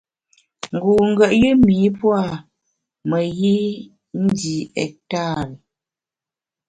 Ngu 0.73 0.91
ngùet 1.09 1.31
yùm 1.41 1.61
’i 1.85 1.89
pua’ 1.97 2.19
meyi 3.09 3.55
ndi 4.23 4.57
ektari. 4.83 5.55